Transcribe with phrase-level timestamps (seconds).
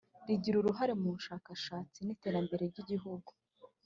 [0.27, 3.31] rigira uruhare mushakashatsi niterambere byigihugu